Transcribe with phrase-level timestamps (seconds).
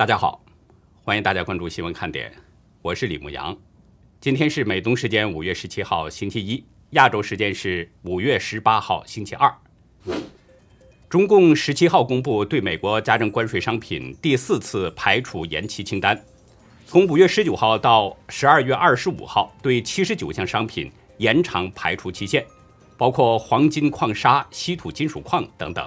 [0.00, 0.42] 大家好，
[1.04, 2.32] 欢迎大家关注新闻看点，
[2.80, 3.54] 我是李牧阳。
[4.18, 9.54] 今天是美东时间五月十七号星期一，亚洲时间是五月十八号星期二。
[11.10, 16.18] 中共十七号公布对美国加征关税商品第四次排除延期清单，
[16.86, 22.42] 从五月十九号到十二月二十五号，对七十九项商品延长排除期限，
[22.96, 25.86] 包括黄金矿砂、稀土金属矿等等。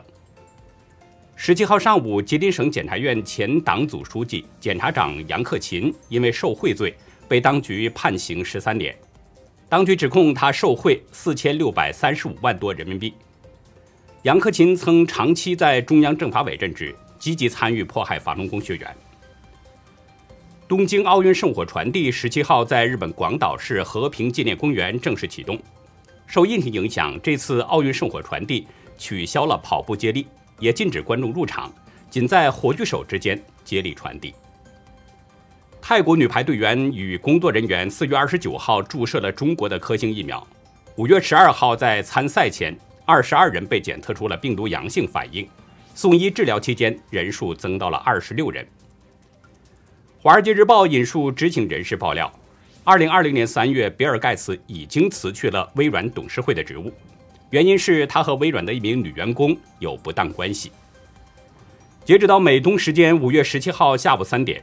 [1.35, 6.95] 十七号上午，吉林省检察院前党组书记、检察长杨克勤因为受贿罪
[7.27, 8.95] 被当局判刑十三年。
[9.67, 13.13] 当局指控他受贿四千六百三十五万多人民币。
[14.21, 18.95] 杨克勤曾长期在中央政法委任职，积极参与迫害法轮功学员。
[20.67, 25.59] 东京奥运圣火传递十七号在日本广岛市和平纪念公园正式启动。
[26.25, 28.65] 受疫情影响，这次奥运圣火传递
[28.97, 30.25] 取消了跑步接力。
[30.59, 31.73] 也禁止观众入场，
[32.09, 34.33] 仅在火炬手之间接力传递。
[35.81, 40.45] 泰国女排队员与工作人员四月二十九号注射了中国的科兴疫苗，
[40.95, 42.73] 五月十二号在参赛前，
[43.05, 45.45] 二十二人被检测出了病毒阳性反应，
[45.93, 48.63] 送医治疗期间人数增到了二十六人。
[50.21, 52.31] 《华尔街日报》引述知情人士爆料，
[52.85, 56.89] 二零二零年三月，比尔盖茨已经辞去了微软董事会的职务。
[57.53, 60.71] 原因是他和微软的一名女员工有不当关系。
[62.03, 64.59] 截止到美东时间五月十七号下午三点，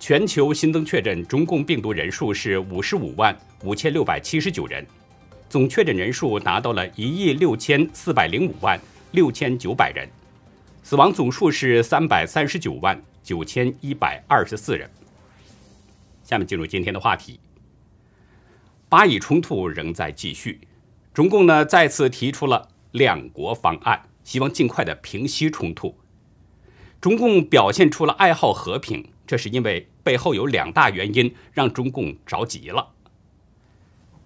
[0.00, 4.84] 全球新增确诊中共病毒人数是五十五万五千六百七十九人，
[5.48, 8.76] 总确诊人数达到了一亿六千四百零五万
[9.12, 10.08] 六千九百人，
[10.82, 14.90] 死亡总数是三百三十九万九千一百二十四人。
[16.24, 17.38] 下面进入今天的话题，
[18.88, 20.58] 巴以冲突仍在继续。
[21.16, 25.96] 中共呢再次提出了两国方案，希望尽快的平息冲突。
[27.00, 32.92] 中共表现出了爱好和平，这是因为背后有两大原因让中共着急了。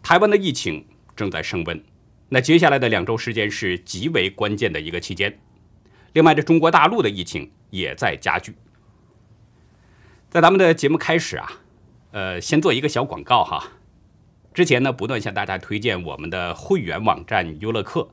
[0.02, 1.80] 台湾的疫情正在升温，
[2.30, 5.38] 那接下来的两周时间是极为关键的一个期间。
[6.14, 8.56] 另外，这中国大陆的疫情也在加剧。
[10.28, 11.52] 在咱们的节目开始啊，
[12.10, 13.74] 呃，先做一个小广告哈。
[14.52, 18.08] 之前呢，不断向大家推荐我们的会员网站优乐客。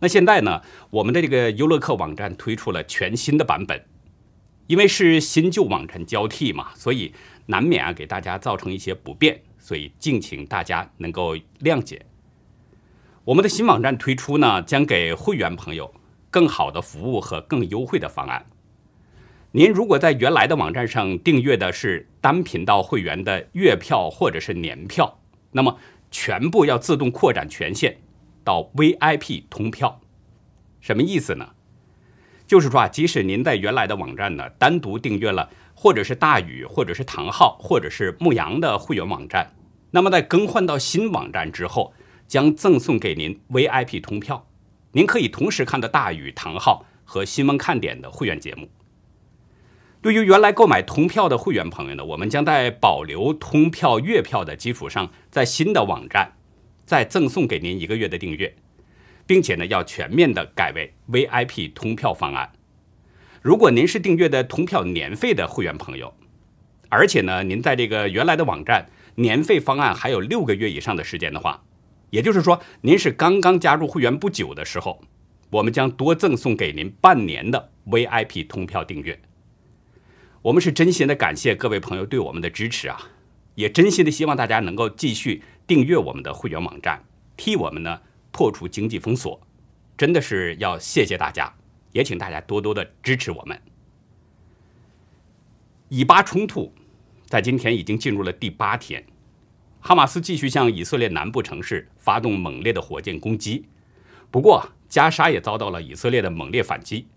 [0.00, 3.84] 那现在呢，我们的这个优乐客网站推出了全新的版本。
[4.66, 7.14] 因为是新旧网站交替嘛，所以
[7.46, 12.04] 难免啊给大家造成一些不便，所以敬请大家能够谅解。
[13.24, 15.94] 我们的新网站推出呢，将给会员朋友
[16.30, 18.44] 更好的服务和更优惠的方案。
[19.52, 25.18] 您如果在原来的网站上订阅的是单频道会员的月票或者是年票。
[25.52, 25.78] 那么
[26.10, 27.98] 全部要自动扩展权限
[28.44, 30.00] 到 VIP 通票，
[30.80, 31.50] 什么意思呢？
[32.46, 39.52] 就是说啊，即使您在原来的网站呢单独订阅了，或者是大宇，或者是唐昊，或者是牧羊的会员网站，
[39.90, 41.92] 那么在更换到新网站之后，
[42.26, 44.46] 将赠送给您 VIP 通票，
[44.92, 48.68] 您可以同时看到大宇、唐昊和新闻看点的会员节目。
[50.00, 56.34] 对于原来购买通票的会员朋友呢，我们将在保留通票月票的基础上，在新的网站
[56.86, 58.54] 再赠送给您一个月的订阅，
[59.26, 62.52] 并且呢要全面的改为 VIP 通票方案。
[63.42, 66.14] 如果您是订阅的通票年费的会员朋友，
[66.88, 71.64] 而且呢您在这个原来的网站年费方案还有六个月以上的时间的话，
[72.10, 75.02] 也就是说您是刚刚加入会员不久的时候，
[75.50, 79.20] 我们将多赠送给您半年的 VIP 通票订阅。
[80.42, 83.10] 我们是真心的感谢各位朋友对我们的支持啊，
[83.56, 87.04] 也真心的希望大家能够继续订阅我们的会员网站，
[87.36, 88.00] 替我们呢
[88.30, 89.40] 破除经济封锁，
[89.96, 91.52] 真的是要谢谢大家，
[91.90, 93.60] 也请大家多多的支持我们。
[95.88, 96.72] 以巴冲突
[97.26, 99.04] 在今天已经进入了第八天，
[99.80, 103.64] 哈马斯继续向以色列南部城市发动猛烈的火箭攻击，
[104.30, 107.08] 不过加沙也遭到了以色列的猛烈反击，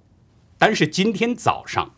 [0.57, 1.94] 但是今天早上。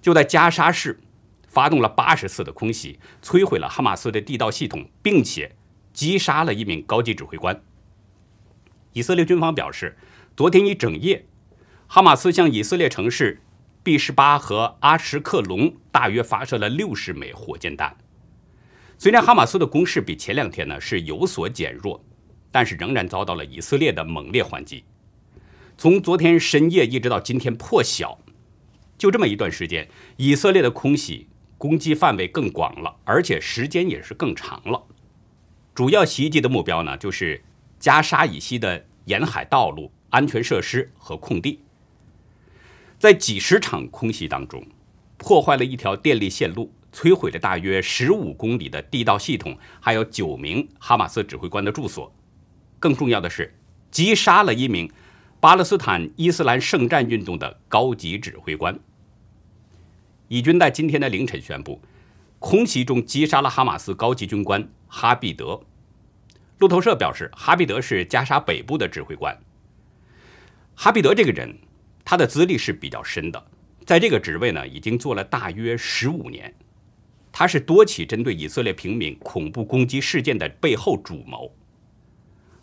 [0.00, 1.00] 就在加沙市
[1.48, 5.56] 发动了八十次的空袭，摧毁了哈马斯的地道系统，并且
[5.92, 7.62] 击杀了一名高级指挥官。
[8.92, 9.96] 以色列军方表示，
[10.36, 11.26] 昨天一整夜，
[11.86, 13.42] 哈马斯向以色列城市
[13.82, 17.96] 毕士巴和阿什克隆大约发射了六十枚火箭弹。
[18.98, 22.02] 虽然哈马斯的攻势比前两天呢是有所减弱，
[22.50, 24.84] 但是仍然遭到了以色列的猛烈还击。
[25.78, 28.18] 从昨天深夜一直到今天破晓。
[28.98, 31.28] 就这么一段时间，以色列的空袭
[31.58, 34.84] 攻击范围更广了，而且时间也是更长了。
[35.74, 37.42] 主要袭击的目标呢，就是
[37.78, 41.60] 加沙以西的沿海道路、安全设施和空地。
[42.98, 44.66] 在几十场空袭当中，
[45.18, 52.10] 破坏了一条电力线路，摧毁了大约十五公里的地道系统，还有九名哈马斯指挥官的住所。
[52.78, 53.54] 更重要的是，
[53.90, 54.90] 击杀了一名
[55.38, 58.78] 巴勒斯坦伊斯兰圣战运动的高级指挥官。
[60.28, 61.80] 以军在今天的凌晨宣布，
[62.38, 65.60] 空袭中击杀了哈马斯高级军官哈毕德。
[66.58, 69.38] 路透社表示，哈毕德是加沙北部的指挥官。
[70.74, 71.54] 哈毕德这个人，
[72.02, 73.46] 他的资历是比较深的，
[73.84, 76.52] 在这个职位呢，已经做了大约十五年。
[77.30, 81.54] 他是多起针对以色列平民恐怖攻击事件的背后主谋。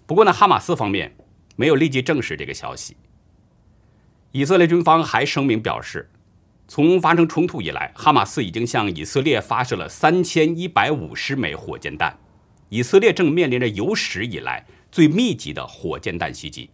[0.07, 1.15] 不过呢，哈马斯方面
[1.55, 2.97] 没有立即证实这个消息。
[4.31, 6.09] 以色列军方还声明表示。
[6.65, 12.17] 从发生冲突以来，哈马斯已经向以色列发射了三千一百五十枚火箭弹，
[12.69, 16.69] 以色列正面临着有史以来最密集的火箭弹袭击。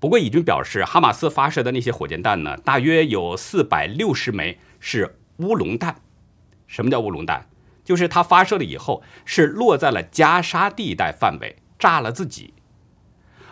[0.00, 6.02] 不过，以军表示，哈马斯发射的那些火箭弹呢，大约有四百六十枚是乌龙弹。
[6.66, 7.48] 什么叫乌龙弹？
[7.84, 12.52] 就是它发射了以后是落在了加沙地带范围，炸了自己。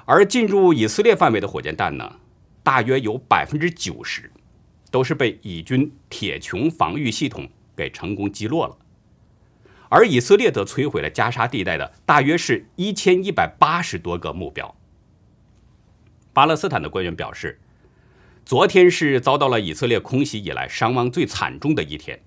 [0.05, 2.17] 而进入以色列范围的火箭弹呢，
[2.63, 4.31] 大约有百分之九十。
[4.91, 8.77] 都是被以军铁穹防御系统给成功击落了，
[9.89, 14.77] 而以色列则摧毁了加沙地带的大约是一千一百八十多个目标。
[16.35, 17.59] 巴勒斯坦的官员表示，
[18.45, 22.21] 昨天是遭到了以色列空袭以来伤亡最惨重的一天。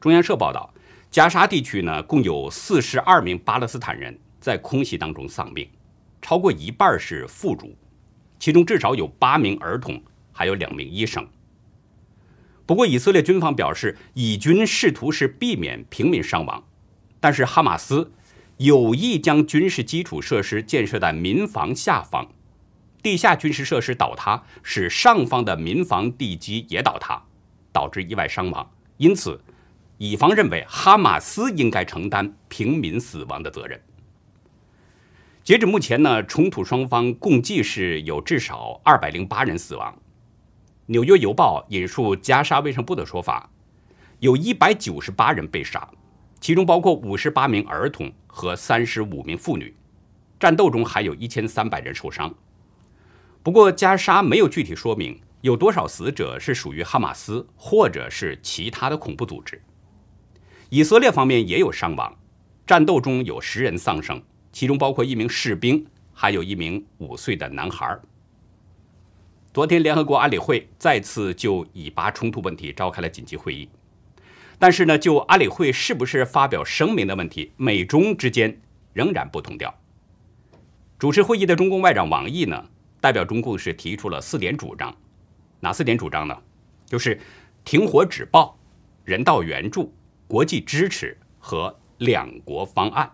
[0.00, 0.72] 中央社报道，
[1.10, 5.68] 加沙地区呢共有四十二名巴勒斯坦人在空袭当中丧命，
[6.22, 7.74] 超过一半是妇孺，
[8.38, 10.00] 其中至少有八名儿童，
[10.32, 11.28] 还有两名医生。
[12.64, 16.62] 不过，以色列军方表示，以军试图是避免平民伤亡，
[17.20, 18.12] 但是哈马斯
[18.58, 22.32] 有意将军事基础设施建设在民房下方，
[23.02, 27.20] 地下军事设施倒塌，使上方的民房地基也倒塌，
[27.72, 28.70] 导致意外伤亡。
[28.96, 29.40] 因此，
[29.98, 33.78] 以方认为哈马斯应该承担平民死亡的责任。
[35.44, 39.92] 截止目前呢，冲突双方共计是有至少二百零八人死亡。
[40.86, 43.50] 《纽约邮报》引述加沙卫生部的说法，
[44.20, 45.88] 有一百九十八人被杀，
[46.40, 49.74] 其中包括五十八名儿童和三十五名妇女。
[50.38, 52.32] 战斗中还有一千三百人受伤。
[53.42, 59.60] 不过，加沙没有具体说明有多少死者是属于哈马斯或者是其他的恐怖组织。
[60.68, 62.16] 以色列方面也有伤亡，
[62.64, 64.22] 战斗中有十人丧生，
[64.52, 67.98] 其中包括一名士兵，还有一名五岁的男孩。
[69.52, 73.68] 昨天，联合国安理会再次就以巴冲突问题召开了紧急会议。
[74.58, 78.60] 但是呢，就安理会是不是发表声明的问题，美中之间
[78.92, 79.74] 仍然不同调。
[80.98, 82.64] 主持会议的中共外长王毅呢，
[83.00, 84.94] 代表中共是提出了四点主张。
[85.60, 86.38] 哪四点主张呢？
[86.86, 87.18] 就是
[87.64, 88.56] 停火止暴、
[89.04, 89.92] 人道援助、
[90.28, 93.10] 国际支持和两国方案。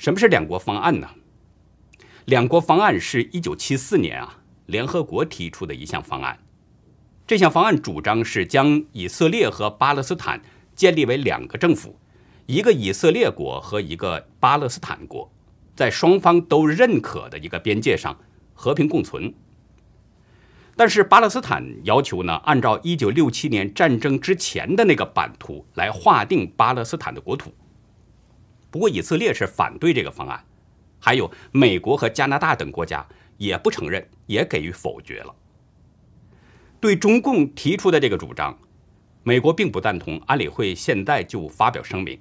[0.00, 1.10] 什么是两国方案呢？
[2.24, 4.38] 两国方案是一九七四年啊。
[4.64, 6.38] 联合国提出的一项方案，
[7.26, 10.40] 这项方案主张是将以色列和巴勒斯坦
[10.74, 11.98] 建立为两个政府，
[12.46, 15.30] 一个以色列国和一个巴勒斯坦国，
[15.76, 18.16] 在双方都认可的一个边界上
[18.54, 19.34] 和平共存。
[20.76, 27.52] 但是巴勒斯坦要求呢，按照一九六七年战争之前的那个版图来划定巴勒斯坦的国土。
[28.70, 30.44] 不过以色列是反对这个方案，
[30.98, 33.06] 还有美国和加拿大等国家。
[33.40, 35.34] 也不承认，也给予否决了。
[36.78, 38.58] 对中共提出的这个主张，
[39.22, 40.20] 美国并不赞同。
[40.26, 42.20] 安理会现在就发表声明，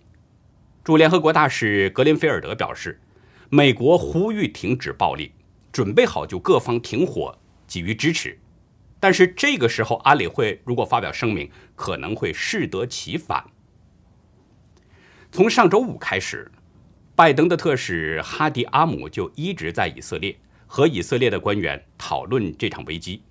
[0.81, 3.01] 驻联合国大使格林菲尔德表示，
[3.49, 5.33] 美国呼吁停止暴力，
[5.73, 7.37] 准备好就各方停火
[7.67, 8.39] 给予支持。
[8.97, 13.43] 但是这个时候，安理会如果发表声明，可能会适得其反。
[15.31, 16.51] 从上周五开始，
[17.15, 20.37] 拜登的特使哈迪阿姆就一直在以色列。
[20.71, 23.23] 和以色列的官员讨论这场危机。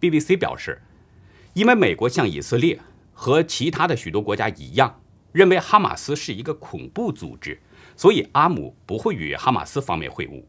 [0.00, 0.80] BBC 表示，
[1.52, 2.80] 因为美国像以色列
[3.12, 4.98] 和其他的许多国家一样，
[5.32, 7.60] 认为哈马斯是一个恐怖组织，
[7.98, 10.42] 所以阿姆不会与哈马斯方面会晤，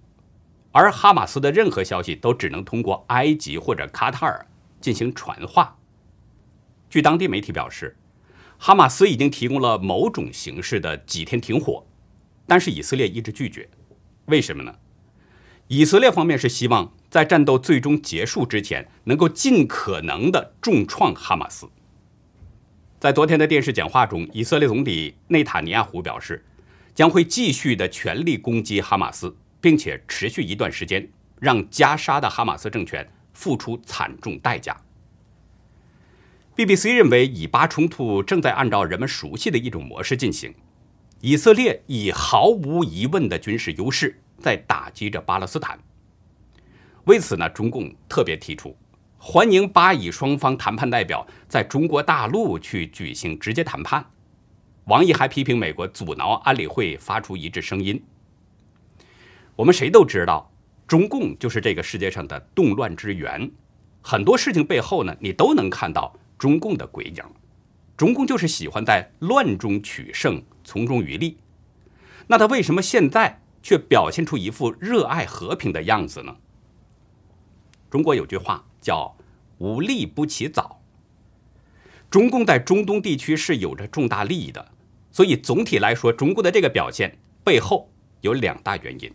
[0.71, 4.47] 而哈马斯的任何消息都只能通过埃及或者卡塔尔
[4.79, 5.77] 进行传话。
[6.89, 7.97] 据当地媒体表示，
[8.65, 11.86] 哈马斯已经提供了某种形式的几天停火，
[12.48, 13.67] 但是以色列一直拒绝。
[14.27, 14.74] 为什么呢？
[15.67, 21.70] 以色列方面是希望在战斗最终结束之前，能够尽可能的重创哈马斯。
[23.01, 26.46] 在昨天的电视讲话中，以色列总理内塔尼亚胡表示，
[26.96, 31.05] 将会继续的全力攻击哈马斯，并且持续一段时间，
[31.38, 34.74] 让加沙的哈马斯政权付出惨重代价。
[36.55, 40.53] BBC 认为，以巴冲突正在按照人们熟悉的一种模式进行。
[41.19, 45.79] 以色列以毫无疑问的军事优势在打击着巴勒斯坦。
[47.05, 48.77] 为此呢，中共特别提出
[49.17, 54.05] 欢迎巴以双方谈判代表在中国大陆去举行直接谈判。
[54.86, 58.00] 王毅还批评美国阻挠安理会发出一致声音。
[59.55, 60.51] 我们谁都知道，
[60.86, 63.50] 中共就是这个世界上的动乱之源，
[64.03, 66.13] 很多事情背后呢，你都能看到。
[66.43, 67.23] 中共的鬼影，
[67.95, 71.38] 中共就是喜欢在乱中取胜，从中渔利。
[72.27, 76.35] 那他为什么现在却表现出一副热爱和平的样子呢？
[77.89, 79.15] 中国有句话叫
[79.59, 80.81] “无利不起早”。
[82.12, 84.73] 中共在中东地区是有着重大利益的，
[85.13, 89.09] 所以总体来说，中共的这个表现背后有两大原因。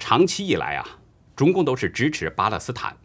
[0.00, 0.98] 长期以来啊，
[1.36, 2.96] 中共都是支持巴勒斯坦，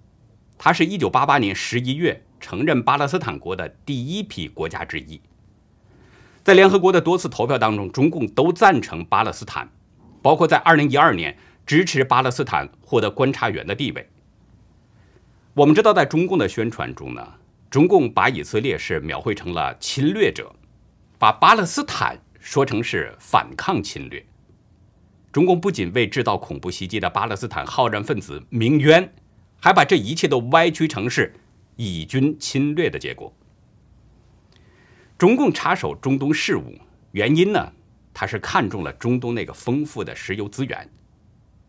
[0.58, 2.24] 他是一九八八年十一月。
[2.40, 5.20] 承认巴勒斯坦国的第一批国家之一，
[6.44, 9.70] 在联合国的多次投票当中，中共都赞成巴勒斯坦，
[10.22, 14.10] 包括在二零一二年支持巴勒斯坦获得观察员的地位。
[15.54, 17.36] 我们知道，在中共的宣传中呢，
[17.70, 20.56] 中共把以色列是描绘成了侵略者，
[21.18, 24.26] 把巴勒斯坦说成是反抗侵略。
[25.32, 29.14] 中共不仅为制造恐怖袭击的巴勒斯坦好战分子鸣冤，
[29.60, 31.34] 还把这一切都歪曲成是。
[31.82, 33.34] 以军侵略的结果，
[35.18, 36.78] 中共插手中东事务，
[37.14, 37.72] 原因呢？
[38.14, 40.90] 他是看中了中东那个丰富的石油资源。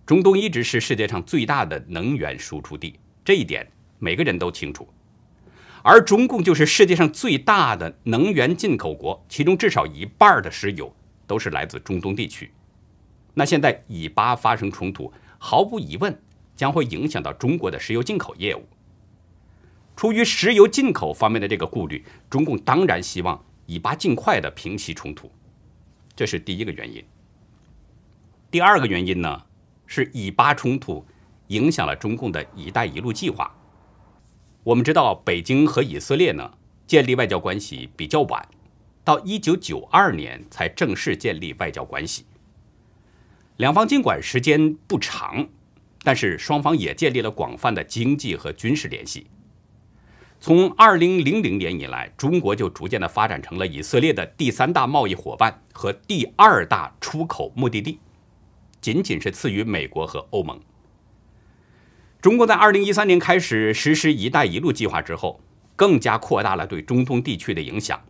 [0.04, 3.64] 中东一直是世界上最大的能源输出地，这一点
[4.00, 4.88] 每个人都清楚。
[5.84, 10.92] 而中共就是世界上最大的能源进口国，其中至少一半的石油
[11.24, 12.50] 都是来自中东地区。
[13.32, 16.20] 那现在以巴发生冲突，毫无疑问
[16.56, 18.66] 将会影响到中国的石油进口业务。
[20.00, 25.30] 出于石油进口方面的这个顾虑，中共当然希望以巴尽快的平息冲突，
[26.16, 27.04] 这是第一个原因。
[28.50, 29.42] 第二个原因呢，
[29.86, 31.04] 是以巴冲突
[31.48, 33.54] 影响了中共的一带一路计划。
[34.64, 36.50] 我们知道，北京和以色列呢
[36.86, 38.48] 建立外交关系比较晚，
[39.04, 42.24] 到一九九二年才正式建立外交关系。
[43.58, 45.46] 两方尽管时间不长，
[46.02, 49.26] 但是双方也建立了广泛的经济和军事联系。
[50.42, 57.98] 从二零零零年以来，中国就逐渐的发展成了以色列的第三大贸易伙伴和第二大出口目的地，
[58.80, 60.58] 仅仅是次于美国和欧盟。
[62.22, 65.38] 中国在二零一三年开始实施“一带一路”计划之后，
[65.76, 68.00] 更加扩大了对中东地区的影响。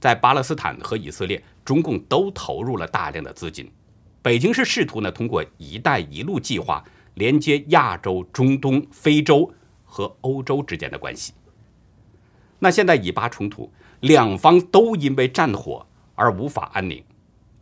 [0.00, 3.70] 在巴勒斯坦和以色列，中共都投入了大量的资金。
[4.22, 9.52] 北京是试图呢通过“一带一路”计划连接亚洲、中东、非洲
[9.84, 11.34] 和欧洲之间的关系。
[12.60, 17.02] 那现在以巴冲突，两方都因为战火而无法安宁，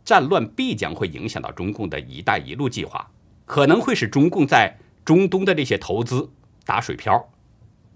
[0.05, 3.09] 战乱必将会影响到中共的一带一路计划，
[3.45, 6.29] 可能会使中共在中东的这些投资
[6.65, 7.29] 打水漂，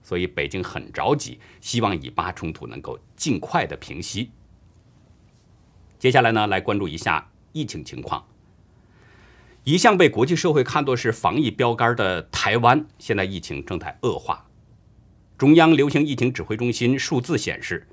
[0.01, 4.31] 所以北京很着急，希望以巴冲突能够尽快的平息。
[5.99, 8.25] 接下来呢，来关注一下疫情情况。
[9.65, 14.45] 一向被国际社会看作是防疫标杆的台湾，现在疫情正在恶化。
[15.43, 17.85] 中央流行疫情指挥中心数字显示，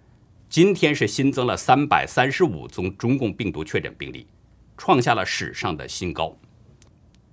[0.49, 4.25] 今天是新增了三百三十五宗中共病毒确诊病例，
[4.77, 6.33] 创下了史上的新高。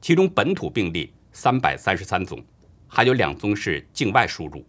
[0.01, 2.43] 其中本土病例三百三十三宗，
[2.87, 4.65] 还有两宗是境外输入。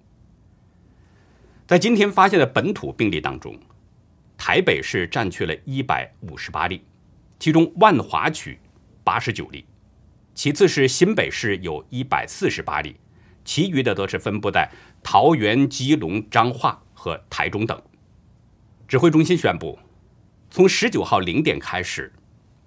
[1.66, 3.58] 在今天发现的本土病例当中，
[4.36, 6.84] 台北市占据了一百五十八例，
[7.38, 8.58] 其中万华区
[9.02, 9.64] 八十九例，
[10.34, 12.96] 其次是新北市有一百四十八例。
[13.44, 14.70] 其余的都是分布在
[15.02, 17.80] 桃园、基隆、彰化和台中等。
[18.86, 19.78] 指挥中心宣布，
[20.50, 22.12] 从十九号零点开始，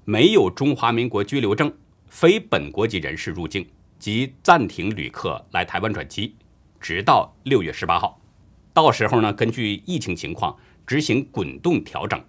[0.06, 1.74] 没有中华民国居留证、
[2.08, 6.36] 非本国籍人士入境及暂停旅客来台湾转机，
[6.80, 8.20] 直到六月十八号。
[8.74, 12.24] 到时候呢，根据疫情情况执行滚动调整。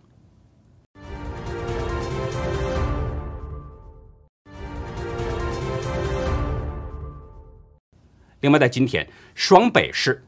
[8.42, 10.20] 另外，在今天，双北市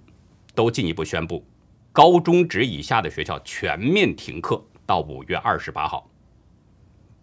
[0.55, 1.45] 都进一步宣布，
[1.91, 6.09] 高中职以下的学校全面停课到五月二十八号。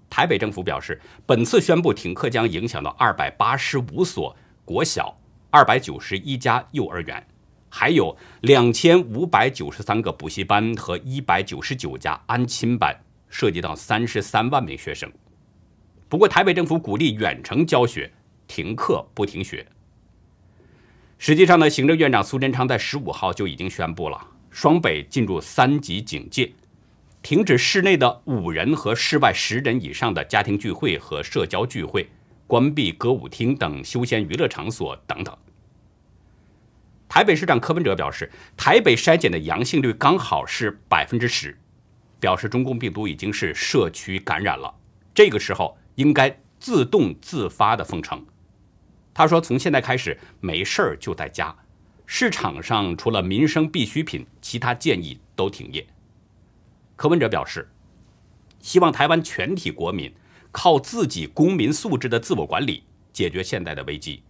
[0.09, 5.17] 台北政府表示，本次宣布停课将影响到二百八十五所国小、
[5.49, 7.25] 二百九十一家幼儿园，
[7.69, 12.93] 还有两千五百九十三个补习班和一百九十九家安亲班，
[13.29, 15.09] 涉及到三十三万名学生。
[16.09, 18.11] 不过，台北政府鼓励远程教学，
[18.45, 19.65] 停课不停学。
[21.23, 26.51] 实际上呢，行政院长苏贞昌在十五号就已经宣布了，双北进入三级警戒，
[27.21, 32.09] 停止室内的五人和室外十人以上的家庭聚会和社交聚会，
[32.47, 35.37] 关闭歌舞厅等休闲娱乐场所等等。
[37.07, 41.55] 台北市长柯文哲表示，台北筛检的阳性率刚好是百分之十，
[42.19, 44.73] 表示中共病毒已经是社区感染了，
[45.13, 48.25] 这个时候应该自动自发的封城。
[49.21, 51.55] 他说：“从现在开始，没事儿就在家。
[52.07, 55.85] 市场上除了民生必需品，其他建议都停业。”
[56.97, 57.69] 柯文哲表示
[58.59, 60.11] ：“希望台湾全体国民
[60.51, 64.23] 靠自己公民素质的自我管理解决现在的危机，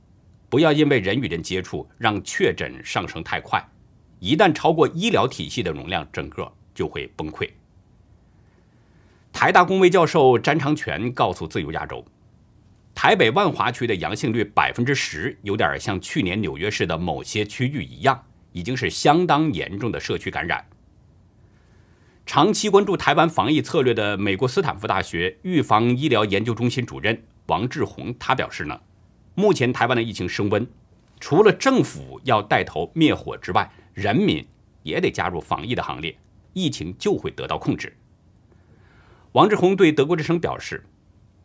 [0.50, 3.66] 不要因为人与人接触让确诊上升太快，
[4.20, 7.50] 一旦超过医疗体系的容量，整个就会崩溃。”
[9.32, 12.06] 台大公卫教授詹长全告诉自由亚洲。
[12.94, 20.64] 台北万华区的阳性率百分之十，有点像去年纽约市的某些区域一样，已经是相当严重的社区感染。
[22.26, 28.80] 长期关注台湾防疫策略的美国斯坦福大学预防医疗研究中心主任王志宏，他表示呢，
[29.34, 30.68] 目前台湾的疫情升温，
[31.20, 34.46] 除了政府要带头灭火之外，人民
[34.84, 36.16] 也得加入防疫的行列，
[36.54, 37.98] 疫情就会得到控制。
[39.32, 40.84] 王志宏对德国之声表示。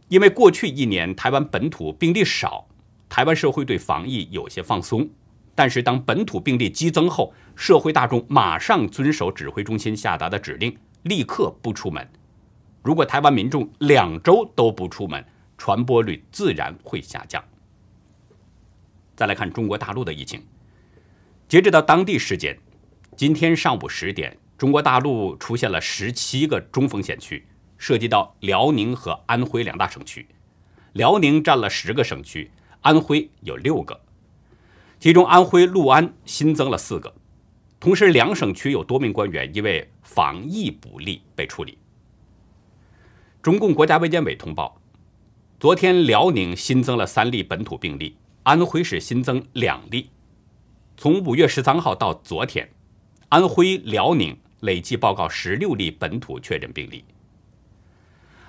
[0.08, 2.68] 因为过去一年台湾本土病例少，
[3.08, 5.08] 台湾社会对防疫有些放松。
[5.54, 12.06] 但是当本土病例激增后，社会大众马上遵守指挥中心下达的指令，立刻不出门。
[12.82, 15.24] 如果台湾民众两周都不出门，
[15.56, 17.42] 传播率自然会下降。
[19.16, 20.44] 再来看中国大陆的疫情，
[21.48, 22.56] 截止到当地时间，
[23.16, 27.44] 今天上午十点，中国大陆出现了十七个中风险区。
[27.78, 30.26] 涉及到辽宁和安徽两大省区，
[30.92, 34.00] 辽宁占了十个省区，安徽有六个，
[34.98, 37.14] 其中安徽六安新增了四个。
[37.78, 41.78] 同时，两省区有多名官员因为防疫不力被处理。
[43.42, 44.80] 中共国家卫健委通报，
[45.60, 50.10] 昨天辽宁新增了三例本土病例，安徽是新增两例。
[50.96, 52.68] 从五月十三号到昨天，
[53.28, 57.04] 安徽、辽宁累计报告十六例本土确诊病例。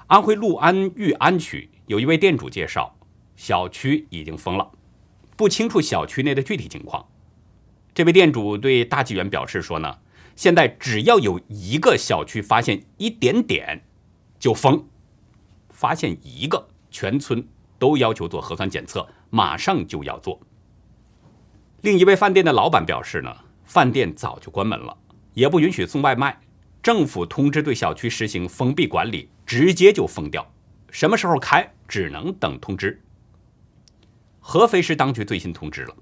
[0.07, 2.95] 安徽六安裕安区有一位店主介绍，
[3.35, 4.71] 小区已经封了，
[5.35, 7.05] 不清楚小区内的具体情况。
[7.93, 9.97] 这位店主对大纪元表示说呢，
[10.33, 13.83] 现在只要有一个小区发现一点点
[14.39, 14.87] 就封，
[15.71, 17.45] 发现一个全村
[17.77, 20.39] 都要求做核酸检测，马上就要做。
[21.81, 24.95] 另一位饭店的老板表示呢，饭店早就关门了，
[25.33, 26.39] 也不允许送外卖。
[26.81, 30.53] 政府通知对小区实行封闭管理，直接就封掉，
[30.91, 33.01] 什么时候开只能等通知。
[34.41, 35.95] 合肥市当局最新通知了，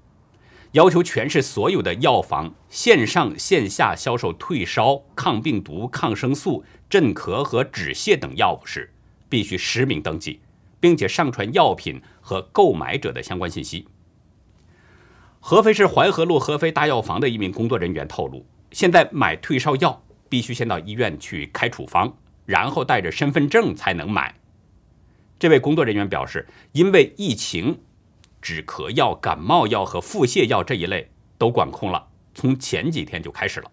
[0.72, 8.92] 要求全市所有的药房线上线下销售退烧、抗病毒、抗生素、镇咳和止泻等药物时，
[9.28, 10.40] 必须实名登记，
[10.80, 13.86] 并且上传药品和购买者的相关信息。
[15.38, 20.02] 合肥市淮河路合肥大药房的一名工作人员透露，现在买退烧药。
[20.28, 22.12] 必须先到医院去开处方，
[22.46, 24.34] 然后带着身份证才能买。
[25.38, 27.80] 这位工作人员表示，因为疫情，
[28.40, 33.70] 止咳药、感冒药和腹泻药这一类都管控了，从前几天就开始了。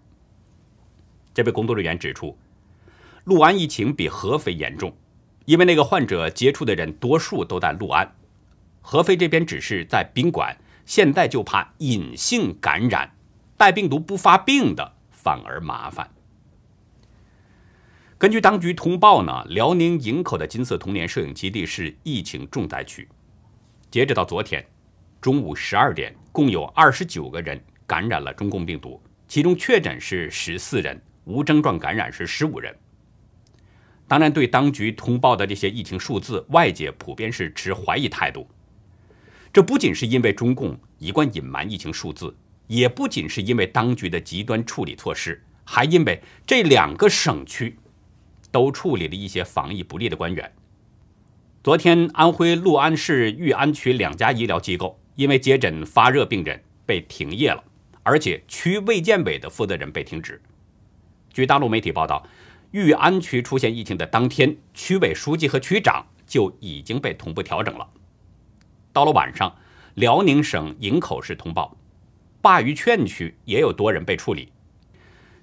[1.33, 2.37] 这位工作人员指出，
[3.23, 4.93] 六安疫情比合肥严重，
[5.45, 8.13] 因为那个患者接触的人多数都在六安，
[8.81, 13.15] 合肥这边只是在宾馆，现在就怕隐性感染，
[13.55, 16.12] 带病毒不发病的反而麻烦。
[18.23, 23.05] 根据当局通报呢，辽宁营口的金色童年摄影基地是疫情重灾区。
[23.91, 24.65] 截止到昨天
[25.19, 32.73] 中午十二点，共有二十九个人感染了中共病毒，其中确诊是十四人，无症状感染是十五人。
[34.07, 38.47] 当然，对当局通报的这些疫情数字，外界普遍是持怀疑态度。
[39.51, 42.33] 这不仅是因为中共一贯隐瞒疫情数字，
[42.67, 47.77] 也不仅是因为当局的极端处理措施，还因为这两个省区。
[48.53, 50.53] 都处理了一些防疫不力的官员。
[51.63, 57.63] 昨天，安徽六安市裕安区两家医疗机构因为接诊发热病人被停业了，
[58.03, 60.39] 而且区卫健委的负责人被停职。
[61.33, 62.23] 据大陆媒体报道，
[62.69, 67.89] 裕安区出现疫情的当天，区委书记和区长就已经被同步调整了。
[68.91, 69.55] 到了晚上，
[69.95, 71.75] 辽宁省营口市通报，
[72.43, 74.49] 鲅鱼圈区也有多人被处理，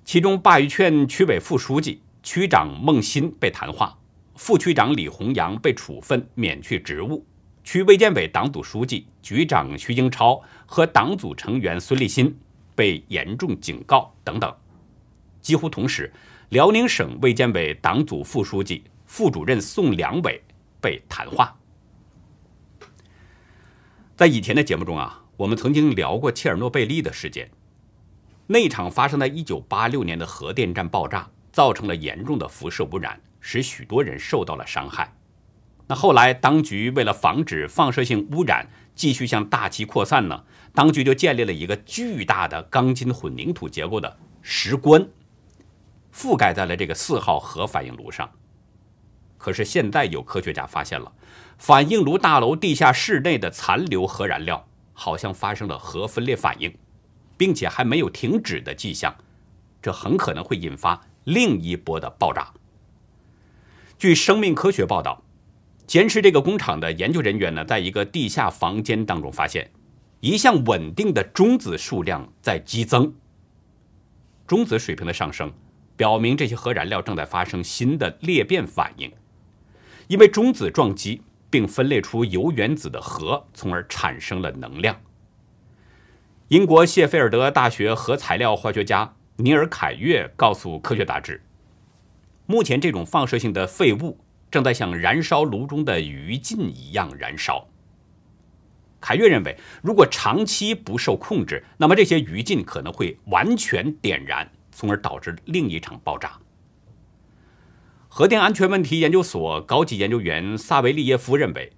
[0.05, 2.03] 其中鲅鱼圈区委副书记。
[2.22, 3.96] 区长孟鑫被谈话，
[4.37, 7.24] 副区长李洪阳被处分免去职务，
[7.64, 12.38] 区卫健委党组书记、局长徐英超和党组成员孙立新
[12.74, 14.54] 被严重警告等等。
[15.40, 16.12] 几乎同时，
[16.50, 20.42] 辽宁省卫健委党组副书记、副主任宋良伟
[20.80, 21.56] 被谈话。
[24.14, 27.50] 在以前的节目中啊，我们曾经聊过切尔诺贝利的事件。
[28.46, 35.15] 那场发生在1986年的核电站爆炸，造成了严重的辐射污染，使许多人受到了伤害。
[35.87, 45.09] 那后来，当局为了防止放射性污染继续向大气扩散呢，当局就建立了一个巨大的钢筋混凝土结构的石棺，
[46.15, 48.31] 覆盖在了这个四号核反应炉上。
[49.37, 51.13] 可是现在有科学家发现了。
[51.59, 56.75] 反应炉大楼地下室内的残留核燃料好像发生了核分裂反应，
[57.37, 59.15] 并且还没有停止的迹象，
[59.83, 62.53] 这很可能会引发另一波的爆炸。
[63.99, 65.23] 据生命科学报道，
[65.87, 69.71] 监视这个工厂的研究人员呢，在一个地下房间当中发现
[70.21, 73.14] 一项稳定的中子数量在激增。
[74.47, 75.53] 中子水平的上升，
[75.97, 79.12] 表明这些核燃料正在发生新的裂变反应，
[80.09, 81.23] 因为中子撞击。
[81.53, 85.01] 并分裂出铀原子的核，从而产生了能量。
[86.47, 91.42] 英国谢菲尔德大学核材料化学家尼尔·凯越告诉《科学》杂志，
[92.44, 94.18] 目前这种放射性的废物
[94.50, 97.66] 正在像燃烧炉中的余烬一样燃烧。
[99.00, 106.38] 凯越认为，如果长期不受控制，那么这些余烬可能会完全点燃，从而导致另一场爆炸。
[108.09, 111.72] 核电安全问题研究所高级研究员萨维利耶夫认为，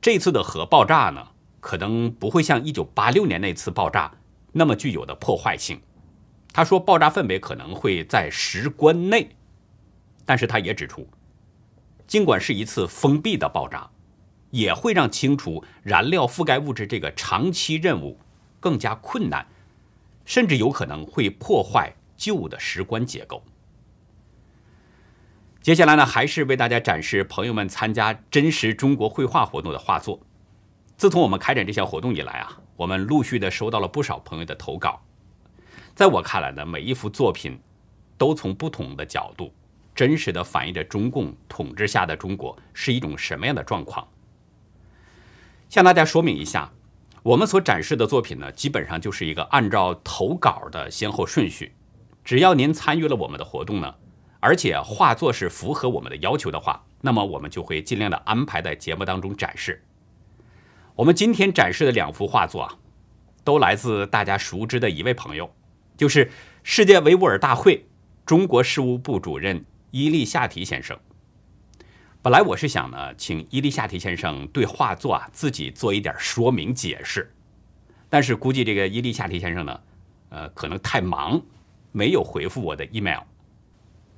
[0.00, 1.28] 这次的核爆炸呢，
[1.60, 4.10] 可能不会像1986年那次爆炸
[4.52, 5.80] 那么具有的破坏性。
[6.56, 9.28] 他说，爆炸氛围可能会在石棺内，
[10.24, 11.06] 但是他也指出，
[12.06, 13.90] 尽管是一次封闭的爆炸，
[14.52, 18.18] 也会让清除燃料覆盖物质这个长期任务
[18.58, 19.46] 更加困难，
[20.24, 23.44] 甚至有可能会破坏旧的石棺结构。
[25.60, 30.18] 接下来呢，还是为大家展示朋友们参加真实中国绘画活动的画作。
[30.96, 35.02] 自从我们开展这项活动以来啊，我们陆续的收到了不少朋友的投稿。
[35.96, 37.58] 在我看来呢，每一幅作品
[38.18, 39.50] 都从不同的角度，
[39.94, 44.06] 真实的反映着中共统治下的中国是一种什么样的状况。
[45.70, 46.70] 向大家说明一下，
[47.22, 51.72] 我们所展示的作品呢，基本上就是一个按照投稿的先后顺序。
[52.22, 53.94] 只要您参与了我们的活动呢。
[54.38, 59.82] 而且画作是符合我们的要求的话，那么我们就会尽量的安排在节目当中展示。
[60.94, 62.78] 我们今天展示的两幅画作啊，
[63.42, 65.50] 都来自大家熟知的一位朋友，
[65.96, 66.30] 就是
[66.62, 67.86] 世界维吾尔大会
[68.24, 70.98] 中国事务部主任伊利夏提先生。
[72.22, 77.32] 本来我是想呢，请伊利夏提先生对画作啊自己做一点说明解释，
[78.10, 79.80] 但是估计这个伊利夏提先生呢，
[80.30, 81.40] 呃，可能太忙，
[81.92, 83.20] 没有回复我的 email。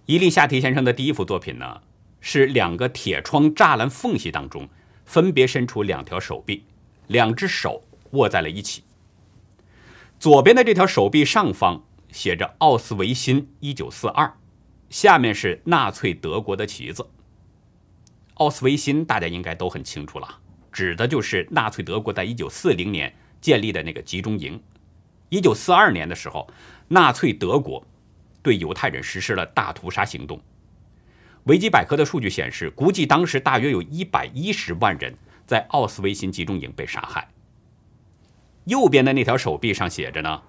[0.07, 1.83] 伊利夏提先生的第一幅作品呢，
[2.21, 4.67] 是两个铁窗栅栏缝隙当中，
[5.05, 6.64] 分别伸出两条手臂，
[7.09, 8.83] 两只手握在了一起。
[10.18, 14.35] 左边的这条手臂上方写着“奥斯维辛一九四二”，
[14.90, 17.09] 下面是纳粹德国的旗子。
[18.35, 20.40] 奥斯维辛大家应该都很清楚了，
[20.72, 24.61] 指的就是纳粹德国在一九四零年建立的那个集中营。
[25.28, 26.48] 一九四二年的时候，
[26.88, 27.85] 纳粹德国。
[28.40, 30.40] 对犹太人实施了大屠杀行动。
[31.44, 37.28] 维基百科的数据显示，估计当时大约有一百一十万人在奥斯维辛集中营被杀害。
[38.68, 40.42] 右边的那条手臂上写着呢，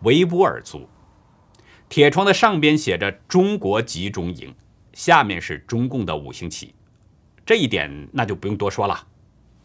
[0.00, 0.88] 维吾尔族。
[1.88, 4.54] 铁窗的上边写着中国集中营，
[4.94, 6.74] 下面是中共的五星旗。
[7.44, 9.06] 这一点那就不用多说了。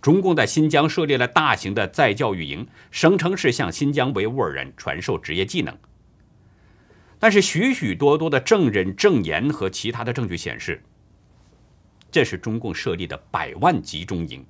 [0.01, 5.75] 中共在新疆设立了大型的再教育营，声称是向新疆维吾尔人传授职业技能。
[7.19, 10.83] 但是许许多多的证人证言和其他的证据显示，
[12.11, 14.45] 这是中共设立的百万集中营，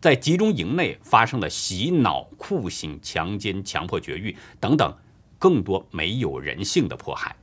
[0.00, 4.96] 在集中营内发生了洗脑、酷刑、强奸、强迫绝育等等
[5.38, 7.36] 更多没有人性的迫害。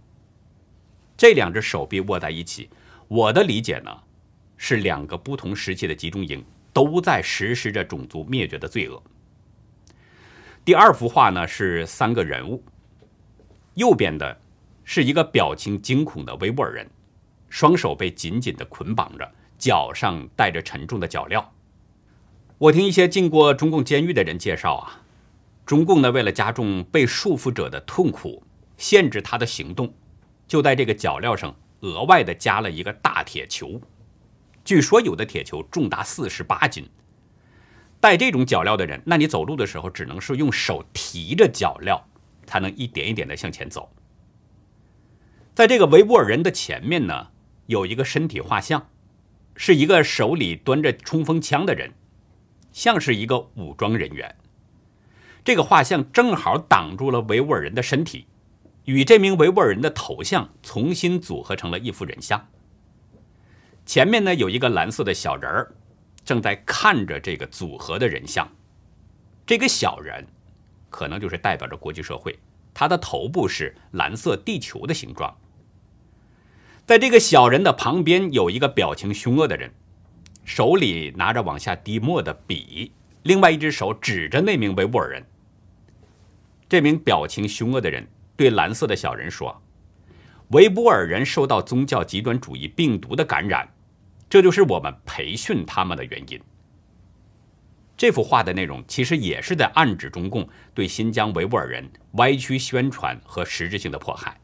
[1.16, 2.70] 这两只手臂握在一起，
[3.08, 3.96] 我的理解呢，
[4.58, 6.44] 是两个不同时期的集中营
[6.74, 9.02] 都在实施着种族灭绝的罪恶。
[10.66, 12.64] 第二幅画呢是三个人物。
[13.76, 14.36] 右边的
[14.84, 16.90] 是一个表情惊恐的维吾尔人，
[17.50, 21.46] 双手被紧紧地捆绑着，脚上带着沉重的脚镣。
[22.60, 25.02] 我听一些进过中共监狱的人介绍啊，
[25.64, 28.42] 中共呢为了加重被束缚者的痛苦，
[28.78, 29.94] 限制他的行动，
[30.48, 33.80] 就在这个脚镣上额外的加了一个大铁球。
[34.66, 36.90] 据说有的铁球重达四十八斤，
[38.00, 42.02] 带这种脚镣的人，那你走路的时候只能是用手提着脚镣，
[42.48, 43.92] 才能一点一点的向前走。
[45.54, 47.28] 在这个维吾尔人的前面呢，
[47.68, 48.90] 有一个身体画像，
[49.56, 51.94] 是一个手里端着冲锋枪的人，
[52.78, 54.36] 像是一个武装人员。
[55.44, 58.28] 这个画像正好挡住了维吾尔人的身体，
[58.86, 62.48] 与这名维吾尔人的头像重新组合成了一幅人像。
[63.84, 65.74] 前面呢有一个蓝色的小人儿。
[66.24, 68.46] 正在看着这个组合的人像，
[69.46, 70.28] 这个小人
[70.90, 72.38] 可能就是代表着国际社会，
[72.74, 75.34] 他的头部是蓝色地球的形状。
[76.86, 79.72] 在这个小人的旁边有一个表情凶恶的人，
[80.48, 85.22] 手里拿着往下滴墨的笔，另外一只手指着那名维吾尔人。
[86.70, 88.08] 这名表情凶恶的人
[88.38, 89.62] 对蓝色的小人说
[90.52, 93.68] ：“维吾尔人受到宗教极端主义病毒的感染。”
[94.30, 96.42] 这就是我们培训他们的原因。
[97.98, 104.40] 这幅画的内容其实也是在暗指中共对新疆维吾尔人歪曲宣传和实质性的迫害。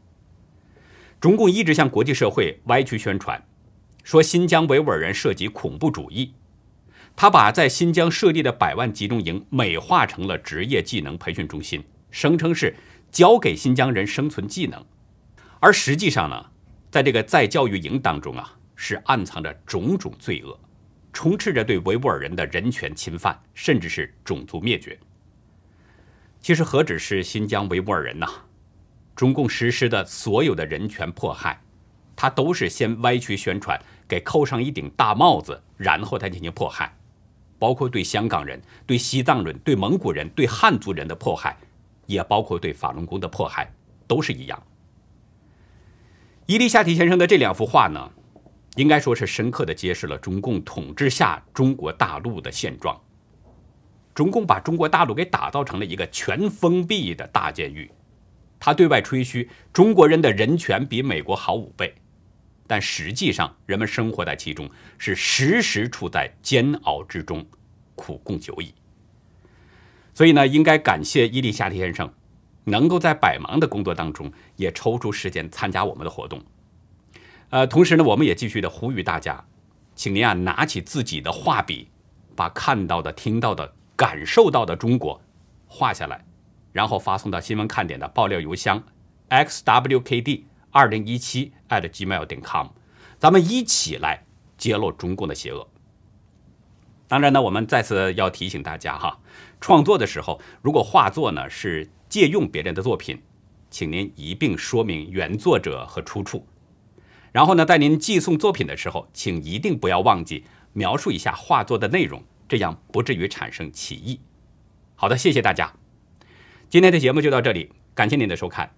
[1.18, 3.42] 中共一直向国际社会歪曲宣传，
[4.04, 6.32] 说新疆维吾尔人涉及恐怖主义。
[7.16, 12.72] 他把在新疆设立的百万集中营美化成了职业技能培训中心，声称是
[13.10, 14.84] 教给新疆人生存技能，
[15.58, 16.46] 而实际上呢，
[16.90, 18.56] 在这个再教育营当中啊。
[18.76, 20.58] 是暗藏着种种罪恶，
[21.12, 24.98] 充斥着对维吾尔人的人权侵犯，甚至是种族灭绝。
[26.40, 28.26] 其实何止是新疆维吾尔人呐，
[29.14, 31.62] 中共实施的所有的人权迫害，
[32.16, 33.80] 他都是先歪曲宣传，
[34.14, 36.96] 给扣上一顶大帽子，然后再进行迫害，
[37.58, 41.56] 包括对香港人、对西藏人、对蒙古人、对汉族人的迫害，
[42.06, 43.68] 也包括对法轮功的迫害，
[44.06, 44.62] 都是一样。
[46.46, 48.08] 伊丽夏提先生的这两幅画呢？
[48.76, 52.96] 应该说是深刻的揭示了中共统治下中国大陆的现状。
[54.14, 57.90] 中共把中国大陆给打造成了一个全封闭的大监狱，
[58.60, 61.92] 他对外吹嘘中国人的人权比美国好五倍，
[62.66, 67.44] 但实际上人们生活在其中，是时时处在煎熬之中，
[67.94, 68.74] 苦共久矣。
[70.14, 72.12] 所以呢，应该感谢伊丽夏提先生，
[72.64, 76.42] 能够在百忙的工作当中也抽出时间参加我们的活动。
[77.50, 79.44] 呃，同时呢，我们也继续的呼吁大家，
[79.94, 81.88] 请您啊拿起自己的画笔，
[82.34, 85.20] 把看到的、听到的、感受到的中国
[85.66, 86.24] 画下来，
[86.72, 88.82] 然后发送到新闻看点的爆料邮箱
[89.28, 90.42] xwkd
[90.74, 92.66] 二零一七 @gmail.com，
[93.20, 94.24] 咱们一起来
[94.58, 95.68] 揭露中共的邪恶。
[97.06, 99.20] 当然呢，我们再次要提醒大家哈，
[99.60, 103.22] 创作的时候，如果画作呢是借用别人的作品，
[103.70, 106.44] 请您一并说明原作者和出处。
[107.30, 114.18] 然后呢，在您寄送作品的时候，请一定不要忘记描述一下画作的内容，这样不至于产生歧义。
[114.96, 115.72] 好的，谢谢大家，
[116.68, 118.74] 今天的节目就到这里，感谢您的收看，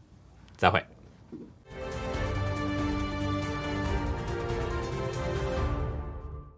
[0.58, 0.95] 再会。